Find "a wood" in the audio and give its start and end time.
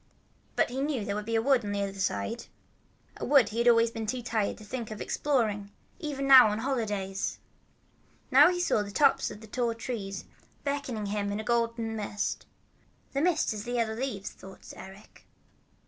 1.29-1.63, 3.17-3.49